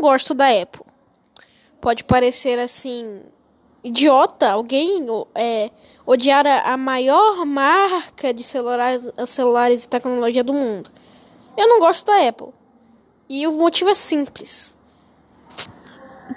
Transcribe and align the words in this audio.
não 0.00 0.08
gosto 0.08 0.32
da 0.32 0.48
Apple. 0.48 0.82
Pode 1.78 2.04
parecer 2.04 2.58
assim 2.58 3.22
idiota 3.84 4.50
alguém 4.50 5.06
é, 5.34 5.70
odiar 6.06 6.46
a, 6.46 6.72
a 6.72 6.76
maior 6.76 7.44
marca 7.44 8.32
de 8.32 8.42
celulares, 8.42 9.10
celulares 9.26 9.84
e 9.84 9.88
tecnologia 9.88 10.42
do 10.42 10.54
mundo. 10.54 10.90
Eu 11.56 11.68
não 11.68 11.78
gosto 11.78 12.06
da 12.06 12.26
Apple. 12.26 12.48
E 13.28 13.46
o 13.46 13.52
motivo 13.52 13.90
é 13.90 13.94
simples. 13.94 14.76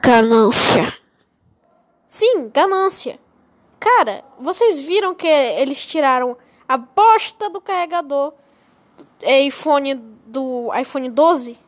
Ganância. 0.01 0.93
Sim, 2.05 2.49
ganância. 2.49 3.19
Cara, 3.79 4.23
vocês 4.39 4.79
viram 4.79 5.15
que 5.15 5.27
eles 5.27 5.85
tiraram 5.85 6.37
a 6.67 6.77
bosta 6.77 7.49
do 7.49 7.59
carregador 7.59 8.33
iPhone 9.21 9.95
do 9.95 10.69
iPhone 10.79 11.09
12? 11.09 11.62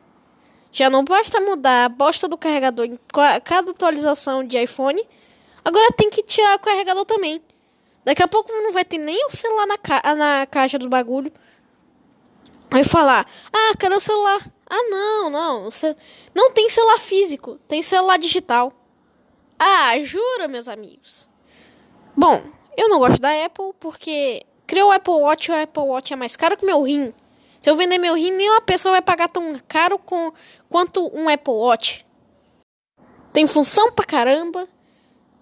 Já 0.76 0.90
não 0.90 1.02
basta 1.02 1.40
mudar 1.40 1.86
a 1.86 1.88
bosta 1.88 2.28
do 2.28 2.36
carregador 2.36 2.84
em 2.84 2.98
cada 3.42 3.70
atualização 3.70 4.44
de 4.44 4.62
iPhone. 4.62 5.02
Agora 5.64 5.90
tem 5.96 6.10
que 6.10 6.22
tirar 6.22 6.54
o 6.54 6.58
carregador 6.58 7.06
também. 7.06 7.40
Daqui 8.04 8.22
a 8.22 8.28
pouco 8.28 8.52
não 8.52 8.70
vai 8.72 8.84
ter 8.84 8.98
nem 8.98 9.24
o 9.24 9.34
celular 9.34 9.66
na, 9.66 9.78
ca 9.78 10.02
na 10.14 10.44
caixa 10.44 10.78
do 10.78 10.86
bagulho. 10.86 11.32
Vai 12.70 12.84
falar: 12.84 13.26
Ah, 13.50 13.72
cadê 13.78 13.94
o 13.94 14.00
celular? 14.00 14.38
Ah, 14.68 14.82
não, 14.90 15.30
não. 15.30 15.70
Não 16.34 16.50
tem 16.52 16.68
celular 16.68 17.00
físico, 17.00 17.58
tem 17.66 17.82
celular 17.82 18.18
digital. 18.18 18.70
Ah, 19.58 19.98
jura, 20.00 20.46
meus 20.46 20.68
amigos? 20.68 21.26
Bom, 22.14 22.42
eu 22.76 22.90
não 22.90 22.98
gosto 22.98 23.18
da 23.18 23.46
Apple 23.46 23.72
porque 23.80 24.44
criou 24.66 24.90
o 24.90 24.92
Apple 24.92 25.14
Watch 25.14 25.50
e 25.50 25.54
o 25.54 25.62
Apple 25.62 25.84
Watch 25.84 26.12
é 26.12 26.16
mais 26.16 26.36
caro 26.36 26.54
que 26.54 26.66
meu 26.66 26.82
rim. 26.82 27.14
Se 27.60 27.70
eu 27.70 27.76
vender 27.76 27.98
meu 27.98 28.14
rim, 28.14 28.32
nenhuma 28.32 28.60
pessoa 28.60 28.92
vai 28.92 29.02
pagar 29.02 29.28
tão 29.28 29.54
caro 29.66 29.98
com, 29.98 30.32
quanto 30.68 31.10
um 31.14 31.28
Apple 31.28 31.52
Watch. 31.52 32.06
Tem 33.32 33.46
função 33.46 33.92
pra 33.92 34.04
caramba. 34.04 34.68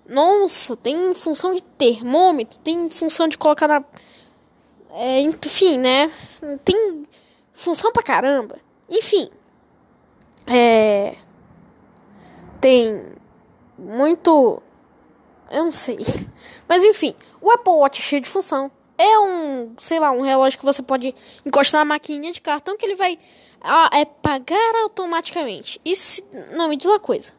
Nossa, 0.07 0.77
tem 0.77 1.15
função 1.15 1.55
de 1.55 1.63
termômetro, 1.63 2.59
tem 2.59 2.89
função 2.89 3.27
de 3.27 3.39
colocar 3.39 3.67
na. 3.67 3.85
É, 4.91 5.21
enfim, 5.21 5.79
né? 5.79 6.11
Tem 6.65 7.07
função 7.53 7.91
pra 7.91 8.03
caramba. 8.03 8.59
Enfim. 8.89 9.31
É. 10.47 11.17
Tem 12.61 13.13
muito. 13.79 14.63
Eu 15.51 15.65
não 15.65 15.73
sei. 15.73 15.99
Mas 16.69 16.85
enfim, 16.85 17.15
o 17.41 17.51
Apple 17.51 17.73
Watch 17.75 18.01
é 18.01 18.05
cheio 18.05 18.23
de 18.23 18.29
função. 18.29 18.71
É 18.97 19.19
um, 19.19 19.75
sei 19.77 19.99
lá, 19.99 20.13
um 20.13 20.23
relógio 20.23 20.59
que 20.59 20.65
você 20.65 20.83
pode 20.83 21.15
encostar 21.45 21.81
na 21.81 21.85
maquininha 21.85 22.33
de 22.33 22.41
cartão 22.41 22.77
que 22.77 22.85
ele 22.85 22.95
vai 22.95 23.19
é 23.93 24.05
pagar 24.05 24.75
automaticamente. 24.83 25.81
E 25.85 25.97
se. 25.97 26.23
Não, 26.53 26.69
me 26.69 26.77
diz 26.77 26.87
uma 26.87 27.01
coisa. 27.01 27.35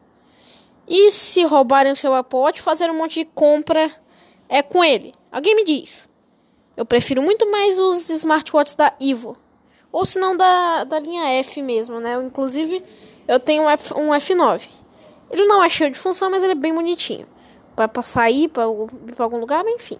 E 0.88 1.10
se 1.10 1.44
roubarem 1.44 1.92
o 1.92 1.96
seu 1.96 2.14
Apple 2.14 2.38
Watch, 2.38 2.60
fazer 2.60 2.90
um 2.90 2.98
monte 2.98 3.20
de 3.20 3.24
compra 3.24 3.90
é 4.48 4.62
com 4.62 4.84
ele? 4.84 5.14
Alguém 5.30 5.54
me 5.54 5.64
diz. 5.64 6.08
Eu 6.76 6.84
prefiro 6.84 7.22
muito 7.22 7.50
mais 7.50 7.78
os 7.78 8.08
smartwatches 8.10 8.74
da 8.74 8.92
Ivo. 9.00 9.36
Ou 9.90 10.04
se 10.04 10.18
não 10.18 10.36
da, 10.36 10.84
da 10.84 10.98
linha 10.98 11.26
F 11.40 11.62
mesmo, 11.62 11.98
né? 12.00 12.14
Inclusive, 12.22 12.82
eu 13.26 13.40
tenho 13.40 13.64
um, 13.64 13.70
F, 13.70 13.94
um 13.94 14.10
F9. 14.10 14.68
Ele 15.30 15.46
não 15.46 15.62
é 15.62 15.68
cheio 15.68 15.90
de 15.90 15.98
função, 15.98 16.30
mas 16.30 16.42
ele 16.42 16.52
é 16.52 16.56
bem 16.56 16.74
bonitinho. 16.74 17.26
Para 17.74 18.02
sair, 18.02 18.48
para 18.48 18.64
algum 18.64 19.38
lugar, 19.38 19.64
enfim. 19.66 19.98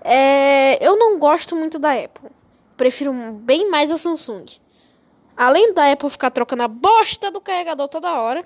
É, 0.00 0.84
eu 0.84 0.96
não 0.96 1.18
gosto 1.18 1.56
muito 1.56 1.78
da 1.78 1.92
Apple. 1.92 2.30
Prefiro 2.76 3.12
bem 3.12 3.68
mais 3.70 3.90
a 3.90 3.98
Samsung. 3.98 4.46
Além 5.36 5.72
da 5.72 5.90
Apple 5.90 6.10
ficar 6.10 6.30
trocando 6.30 6.62
a 6.62 6.68
bosta 6.68 7.30
do 7.30 7.40
carregador 7.40 7.88
toda 7.88 8.20
hora, 8.20 8.44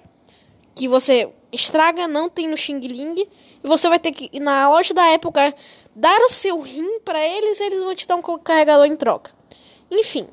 que 0.74 0.88
você 0.88 1.28
estraga, 1.50 2.08
não 2.08 2.28
tem 2.28 2.48
no 2.48 2.56
Xing 2.56 2.80
Ling, 2.80 3.28
e 3.62 3.66
você 3.66 3.88
vai 3.88 3.98
ter 3.98 4.12
que 4.12 4.30
ir 4.32 4.40
na 4.40 4.68
loja 4.68 4.94
da 4.94 5.14
Apple 5.14 5.30
dar 5.94 6.20
o 6.22 6.28
seu 6.28 6.60
rim 6.60 7.00
para 7.00 7.24
eles, 7.24 7.60
e 7.60 7.64
eles 7.64 7.82
vão 7.82 7.94
te 7.94 8.06
dar 8.06 8.16
um 8.16 8.22
carregador 8.38 8.86
em 8.86 8.96
troca. 8.96 9.30
Enfim, 9.90 10.26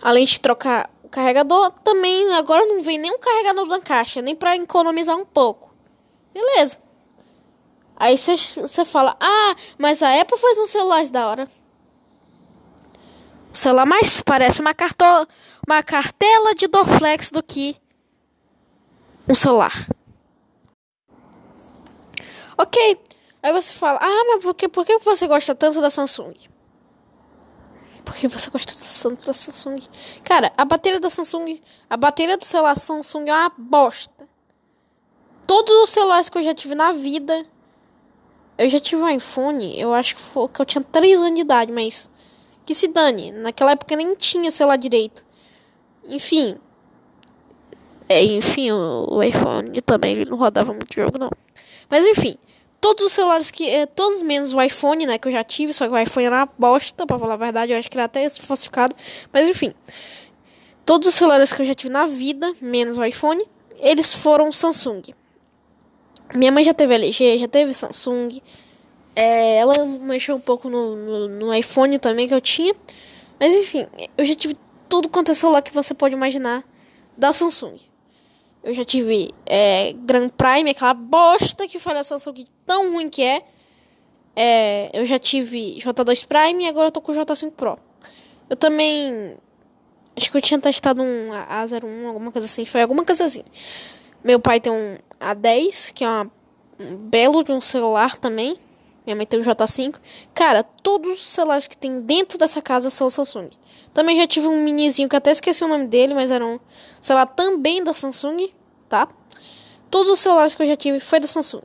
além 0.00 0.24
de 0.24 0.40
trocar 0.40 0.90
o 1.02 1.08
carregador, 1.08 1.70
também 1.84 2.32
agora 2.34 2.64
não 2.64 2.80
vem 2.80 2.98
nem 2.98 3.12
um 3.12 3.18
carregador 3.18 3.66
na 3.66 3.80
caixa, 3.80 4.22
nem 4.22 4.34
para 4.34 4.56
economizar 4.56 5.16
um 5.16 5.26
pouco. 5.26 5.74
Beleza. 6.32 6.87
Aí 8.00 8.16
você 8.16 8.84
fala, 8.84 9.16
ah, 9.18 9.56
mas 9.76 10.04
a 10.04 10.20
Apple 10.20 10.38
faz 10.38 10.56
um 10.58 10.68
celular 10.68 11.04
da 11.06 11.28
hora. 11.28 11.50
O 13.52 13.56
celular 13.56 13.86
mais 13.86 14.20
parece 14.20 14.60
uma, 14.60 14.72
carto 14.72 15.04
uma 15.66 15.82
cartela 15.82 16.54
de 16.54 16.68
Dorflex 16.68 17.32
do 17.32 17.42
que 17.42 17.76
um 19.28 19.34
celular. 19.34 19.88
Ok. 22.56 23.00
Aí 23.42 23.52
você 23.52 23.72
fala, 23.72 23.98
ah, 24.00 24.24
mas 24.28 24.44
por 24.44 24.54
que, 24.54 24.68
por 24.68 24.84
que 24.86 24.98
você 24.98 25.26
gosta 25.26 25.54
tanto 25.54 25.80
da 25.80 25.90
Samsung? 25.90 26.34
Por 28.04 28.14
que 28.14 28.28
você 28.28 28.48
gosta 28.48 28.74
tanto 29.02 29.26
da 29.26 29.32
Samsung? 29.32 29.80
Cara, 30.22 30.52
a 30.56 30.64
bateria 30.64 31.00
da 31.00 31.10
Samsung, 31.10 31.60
a 31.90 31.96
bateria 31.96 32.36
do 32.36 32.44
celular 32.44 32.76
Samsung 32.76 33.28
é 33.28 33.34
uma 33.34 33.52
bosta. 33.56 34.28
Todos 35.48 35.74
os 35.82 35.90
celulares 35.90 36.28
que 36.28 36.38
eu 36.38 36.42
já 36.42 36.54
tive 36.54 36.74
na 36.74 36.92
vida, 36.92 37.44
eu 38.58 38.68
já 38.68 38.80
tive 38.80 39.00
um 39.02 39.08
iPhone, 39.08 39.78
eu 39.78 39.94
acho 39.94 40.16
que, 40.16 40.20
foi, 40.20 40.48
que 40.48 40.60
eu 40.60 40.66
tinha 40.66 40.82
3 40.82 41.20
anos 41.20 41.34
de 41.34 41.40
idade, 41.40 41.72
mas 41.72 42.10
que 42.66 42.74
se 42.74 42.88
dane. 42.88 43.32
Naquela 43.32 43.72
época 43.72 43.96
nem 43.96 44.14
tinha 44.14 44.50
celular 44.50 44.76
direito. 44.76 45.24
Enfim, 46.04 46.58
é, 48.08 48.24
enfim, 48.24 48.72
o, 48.72 49.22
iPhone 49.22 49.80
também 49.82 50.12
ele 50.12 50.24
não 50.24 50.38
rodava 50.38 50.72
muito 50.72 50.94
jogo, 50.94 51.18
não. 51.18 51.30
Mas 51.90 52.06
enfim, 52.06 52.36
todos 52.80 53.04
os 53.04 53.12
celulares 53.12 53.50
que. 53.50 53.68
É, 53.68 53.84
todos 53.84 54.22
menos 54.22 54.54
o 54.54 54.62
iPhone, 54.62 55.06
né? 55.06 55.18
Que 55.18 55.28
eu 55.28 55.32
já 55.32 55.44
tive, 55.44 55.74
só 55.74 55.86
que 55.86 55.92
o 55.92 55.98
iPhone 55.98 56.26
era 56.26 56.36
uma 56.36 56.48
bosta, 56.58 57.06
pra 57.06 57.18
falar 57.18 57.34
a 57.34 57.36
verdade. 57.36 57.72
Eu 57.72 57.78
acho 57.78 57.90
que 57.90 57.98
era 57.98 58.06
até 58.06 58.26
falsificado. 58.30 58.96
Mas 59.32 59.48
enfim. 59.48 59.74
Todos 60.86 61.06
os 61.08 61.14
celulares 61.14 61.52
que 61.52 61.60
eu 61.60 61.66
já 61.66 61.74
tive 61.74 61.92
na 61.92 62.06
vida, 62.06 62.50
menos 62.62 62.96
o 62.96 63.04
iPhone, 63.04 63.44
eles 63.78 64.14
foram 64.14 64.50
Samsung. 64.50 65.02
Minha 66.34 66.52
mãe 66.52 66.64
já 66.64 66.74
teve 66.74 66.94
LG, 66.94 67.38
já 67.38 67.48
teve 67.48 67.72
Samsung. 67.72 68.40
É, 69.16 69.56
ela 69.56 69.84
mexeu 69.84 70.36
um 70.36 70.40
pouco 70.40 70.68
no, 70.68 70.94
no, 70.94 71.28
no, 71.28 71.54
iPhone 71.54 71.98
também 71.98 72.28
que 72.28 72.34
eu 72.34 72.40
tinha. 72.40 72.74
Mas 73.40 73.54
enfim, 73.54 73.86
eu 74.16 74.24
já 74.24 74.34
tive 74.34 74.56
tudo 74.88 75.08
quanto 75.08 75.30
é 75.30 75.34
celular 75.34 75.62
que 75.62 75.72
você 75.72 75.94
pode 75.94 76.14
imaginar 76.14 76.64
da 77.16 77.32
Samsung. 77.32 77.76
Eu 78.62 78.74
já 78.74 78.84
tive 78.84 79.30
é, 79.46 79.92
Grand 79.92 80.28
Prime, 80.28 80.70
aquela 80.70 80.94
bosta 80.94 81.66
que 81.66 81.78
fala 81.78 82.00
a 82.00 82.04
Samsung 82.04 82.44
tão 82.66 82.92
ruim 82.92 83.08
que 83.08 83.22
é. 83.22 83.42
é. 84.36 84.90
Eu 84.92 85.06
já 85.06 85.18
tive 85.18 85.78
J2 85.80 86.26
Prime 86.26 86.64
e 86.64 86.68
agora 86.68 86.88
eu 86.88 86.92
tô 86.92 87.00
com 87.00 87.12
o 87.12 87.14
J5 87.14 87.52
Pro. 87.52 87.78
Eu 88.48 88.56
também. 88.56 89.36
Acho 90.16 90.30
que 90.30 90.36
eu 90.36 90.40
tinha 90.40 90.60
testado 90.60 91.00
um 91.00 91.30
A01, 91.30 92.06
alguma 92.06 92.32
coisa 92.32 92.46
assim. 92.46 92.64
Foi 92.64 92.82
alguma 92.82 93.04
coisa 93.04 93.24
assim. 93.24 93.44
Meu 94.22 94.40
pai 94.40 94.60
tem 94.60 94.72
um 94.72 94.98
A10, 95.20 95.92
que 95.92 96.04
é 96.04 96.08
uma, 96.08 96.30
um 96.78 96.96
belo 96.96 97.42
de 97.42 97.52
um 97.52 97.60
celular 97.60 98.16
também. 98.16 98.58
Minha 99.06 99.16
mãe 99.16 99.24
tem 99.24 99.40
um 99.40 99.42
J5. 99.42 99.96
Cara, 100.34 100.62
todos 100.62 101.20
os 101.20 101.28
celulares 101.28 101.66
que 101.66 101.76
tem 101.76 102.02
dentro 102.02 102.36
dessa 102.36 102.60
casa 102.60 102.90
são 102.90 103.08
Samsung. 103.08 103.48
Também 103.94 104.18
já 104.18 104.26
tive 104.26 104.48
um 104.48 104.62
minizinho 104.62 105.08
que 105.08 105.16
até 105.16 105.30
esqueci 105.30 105.64
o 105.64 105.68
nome 105.68 105.86
dele, 105.86 106.12
mas 106.12 106.30
era 106.30 106.44
um 106.44 106.60
celular 107.00 107.26
também 107.26 107.82
da 107.82 107.94
Samsung, 107.94 108.52
tá? 108.86 109.08
Todos 109.90 110.10
os 110.10 110.18
celulares 110.18 110.54
que 110.54 110.62
eu 110.62 110.66
já 110.66 110.76
tive 110.76 111.00
foi 111.00 111.20
da 111.20 111.26
Samsung. 111.26 111.62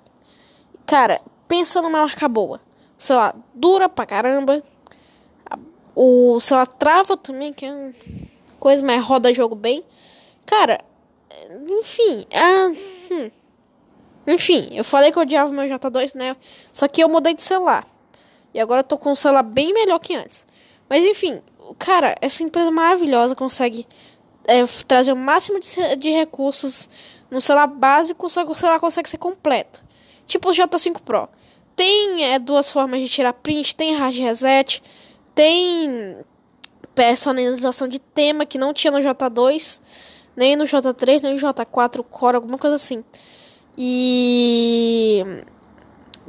Cara, 0.85 1.20
pensa 1.47 1.81
numa 1.81 2.00
marca 2.00 2.30
boa. 2.30 2.62
O 2.97 3.03
celular 3.03 3.35
dura 3.53 3.90
pra 3.90 4.06
caramba. 4.06 4.64
O 5.94 6.40
celular 6.40 6.68
trava 6.68 7.18
também, 7.18 7.52
que 7.52 7.66
é 7.66 7.74
uma 7.74 7.94
coisa, 8.58 8.81
mas 8.81 9.03
roda 9.03 9.34
jogo 9.34 9.53
bem. 9.53 9.84
Cara, 10.46 10.79
enfim, 11.80 12.26
ah, 12.34 12.72
hum. 13.12 13.32
enfim, 14.28 14.70
eu 14.72 14.84
falei 14.84 15.12
que 15.12 15.18
eu 15.18 15.24
odiava 15.24 15.52
meu 15.52 15.66
J2, 15.66 16.16
né? 16.16 16.35
Só 16.72 16.88
que 16.88 17.03
eu 17.03 17.09
mudei 17.09 17.34
de 17.34 17.41
celular. 17.41 17.88
E 18.53 18.59
agora 18.59 18.82
eu 18.82 18.84
tô 18.84 18.97
com 18.97 19.12
um 19.12 19.16
celular 19.16 19.44
bem 19.44 19.74
melhor 19.74 20.00
que 20.00 20.16
antes. 20.16 20.46
Mas 20.88 21.03
enfim, 21.06 21.41
cara, 21.80 22.16
essa 22.22 22.44
empresa 22.44 22.70
maravilhosa 22.70 23.35
consegue 23.35 23.88
é, 24.46 24.64
trazer 24.88 25.12
o 25.12 25.16
máximo 25.16 25.59
de, 25.59 25.96
de, 25.96 26.09
recursos 26.09 26.90
no 27.32 27.41
celular 27.41 27.68
básico, 27.68 28.30
só 28.30 28.46
que 28.46 28.52
o 28.52 28.56
celular 28.56 28.80
consegue 28.80 29.09
ser 29.09 29.18
completo. 29.18 29.84
Tipo 30.28 30.50
o 30.50 30.52
J5 30.52 31.02
Pro. 31.02 31.28
Tem 31.76 32.24
é, 32.26 32.38
duas 32.38 32.70
formas 32.70 33.02
de 33.02 33.09
tirar 33.09 33.34
print, 33.34 33.76
tem 33.76 33.96
hard 33.96 34.16
reset, 34.16 34.84
tem 35.34 36.18
personalização 36.94 37.88
de 37.88 37.97
tema 37.97 38.46
que 38.46 38.59
não 38.59 38.74
tinha 38.74 38.91
no 38.91 39.00
J2, 39.00 39.82
nem 40.35 40.56
no 40.56 40.64
J3, 40.64 41.22
nem 41.22 41.34
no 41.34 41.40
J4 41.40 42.03
Core, 42.03 42.35
alguma 42.35 42.58
coisa 42.58 42.76
assim. 42.76 43.03
E 43.78 45.24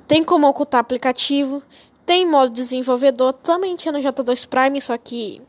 tem 0.06 0.23
como 0.23 0.47
ocultar 0.49 0.81
aplicativo, 0.81 1.62
tem 2.05 2.27
modo 2.27 2.51
desenvolvedor, 2.53 3.33
também 3.33 3.77
tinha 3.77 3.93
no 3.93 3.99
J2 3.99 4.47
Prime, 4.47 4.81
só 4.81 4.97
que. 4.97 5.41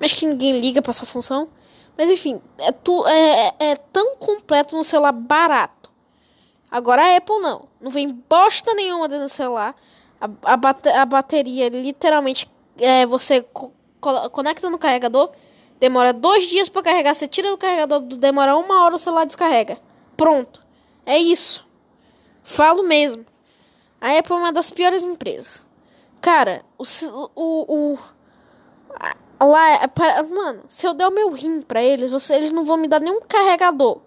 Acho 0.00 0.16
que 0.16 0.26
ninguém 0.26 0.60
liga 0.60 0.80
para 0.80 0.90
essa 0.90 1.04
função. 1.04 1.48
Mas 1.96 2.10
enfim, 2.10 2.40
é, 2.58 2.70
tu, 2.70 3.04
é, 3.08 3.48
é, 3.48 3.54
é 3.70 3.76
tão 3.76 4.14
completo 4.16 4.76
no 4.76 4.84
celular 4.84 5.10
barato. 5.10 5.90
Agora 6.70 7.02
a 7.02 7.16
Apple 7.16 7.40
não. 7.40 7.66
Não 7.80 7.90
vem 7.90 8.08
bosta 8.28 8.72
nenhuma 8.74 9.08
dentro 9.08 9.24
do 9.24 9.28
celular. 9.28 9.74
A, 10.20 10.28
a, 10.44 10.56
bate, 10.56 10.88
a 10.88 11.04
bateria, 11.04 11.68
literalmente, 11.68 12.48
é, 12.78 13.04
você 13.06 13.42
co 13.42 13.72
conecta 14.30 14.70
no 14.70 14.78
carregador. 14.78 15.30
Demora 15.78 16.12
dois 16.12 16.46
dias 16.48 16.68
para 16.68 16.82
carregar. 16.82 17.14
Você 17.14 17.28
tira 17.28 17.50
do 17.50 17.58
carregador, 17.58 18.00
demora 18.00 18.56
uma 18.56 18.84
hora 18.84 18.96
o 18.96 18.98
celular 18.98 19.24
descarrega. 19.24 19.78
Pronto. 20.16 20.62
É 21.06 21.18
isso. 21.18 21.66
Falo 22.42 22.82
mesmo. 22.82 23.24
A 24.00 24.16
Apple 24.18 24.34
é 24.34 24.36
uma 24.36 24.52
das 24.52 24.70
piores 24.70 25.02
empresas. 25.02 25.66
Cara, 26.20 26.64
o. 26.76 26.84
o, 27.36 27.94
o 27.94 27.98
lá, 29.46 29.86
para, 29.88 30.22
mano, 30.24 30.62
se 30.66 30.86
eu 30.86 30.94
der 30.94 31.06
o 31.06 31.12
meu 31.12 31.30
rim 31.30 31.62
pra 31.62 31.82
eles, 31.82 32.10
você, 32.10 32.34
eles 32.34 32.50
não 32.50 32.64
vão 32.64 32.76
me 32.76 32.88
dar 32.88 33.00
nenhum 33.00 33.20
carregador. 33.20 34.00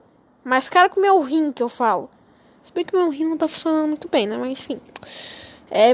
Mas, 0.43 0.69
cara, 0.69 0.89
com 0.89 0.99
o 0.99 1.03
meu 1.03 1.19
rim 1.21 1.51
que 1.51 1.63
eu 1.63 1.69
falo. 1.69 2.09
Se 2.61 2.71
bem 2.73 2.83
que 2.83 2.95
meu 2.95 3.09
rim 3.09 3.25
não 3.25 3.37
tá 3.37 3.47
funcionando 3.47 3.87
muito 3.87 4.07
bem, 4.07 4.27
né? 4.27 4.37
Mas, 4.37 4.51
enfim. 4.51 4.81
É. 5.69 5.91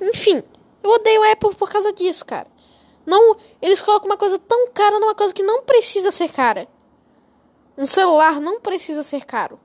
Enfim. 0.00 0.42
Eu 0.82 0.90
odeio 0.90 1.22
a 1.22 1.32
Apple 1.32 1.54
por 1.54 1.70
causa 1.70 1.92
disso, 1.92 2.24
cara. 2.24 2.46
Não, 3.10 3.36
eles 3.60 3.82
colocam 3.82 4.08
uma 4.08 4.16
coisa 4.16 4.38
tão 4.38 4.68
cara 4.68 5.00
numa 5.00 5.16
coisa 5.16 5.34
que 5.34 5.42
não 5.42 5.64
precisa 5.64 6.12
ser 6.12 6.30
cara. 6.30 6.68
Um 7.76 7.84
celular 7.84 8.40
não 8.40 8.60
precisa 8.60 9.02
ser 9.02 9.24
caro. 9.24 9.58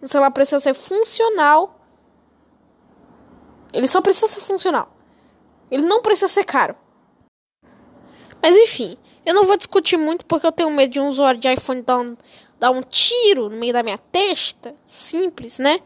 Um 0.00 0.06
celular 0.06 0.30
precisa 0.30 0.60
ser 0.60 0.72
funcional. 0.72 1.80
Ele 3.72 3.88
só 3.88 4.00
precisa 4.00 4.28
ser 4.28 4.38
funcional. 4.38 4.88
Ele 5.68 5.82
não 5.82 6.00
precisa 6.00 6.28
ser 6.28 6.44
caro. 6.44 6.76
Mas 8.40 8.56
enfim, 8.56 8.96
eu 9.24 9.34
não 9.34 9.42
vou 9.42 9.56
discutir 9.56 9.96
muito 9.96 10.24
porque 10.24 10.46
eu 10.46 10.52
tenho 10.52 10.70
medo 10.70 10.92
de 10.92 11.00
um 11.00 11.08
usuário 11.08 11.40
de 11.40 11.52
iPhone 11.52 11.82
dar 11.82 11.98
um, 11.98 12.16
dar 12.56 12.70
um 12.70 12.82
tiro 12.82 13.48
no 13.48 13.56
meio 13.56 13.72
da 13.72 13.82
minha 13.82 13.98
testa. 13.98 14.72
Simples, 14.84 15.58
né? 15.58 15.80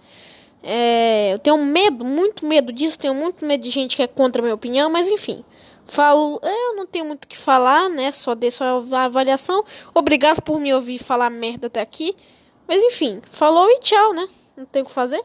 É, 0.63 1.33
eu 1.33 1.39
tenho 1.39 1.57
medo, 1.57 2.05
muito 2.05 2.45
medo 2.45 2.75
disso. 2.75 2.99
Tenho 2.99 3.15
muito 3.15 3.43
medo 3.47 3.65
de 3.65 3.71
gente 3.71 3.97
que 3.97 4.03
é 4.03 4.07
contra 4.07 4.43
a 4.43 4.45
minha 4.45 4.55
opinião. 4.55 4.91
Mas 4.91 5.11
enfim, 5.11 5.43
falo. 5.91 6.41
É, 6.43 6.69
eu 6.71 6.77
não 6.77 6.87
tenho 6.87 7.05
muito 7.05 7.25
o 7.25 7.29
que 7.29 7.37
falar, 7.37 7.89
né? 7.89 8.13
Só 8.13 8.35
dei 8.35 8.51
sua 8.51 8.83
avaliação. 9.05 9.65
Obrigado 9.95 10.41
por 10.43 10.61
me 10.61 10.73
ouvir 10.73 10.99
falar 10.99 11.31
merda 11.31 11.67
até 11.67 11.81
aqui. 11.81 12.17
Mas 12.67 12.83
enfim, 12.83 13.21
falou 13.31 13.69
e 13.69 13.81
tchau, 13.81 14.13
né? 14.15 14.29
Não 14.57 14.65
tem 14.65 14.83
o 14.83 14.85
que 14.85 14.93
fazer. 14.93 15.23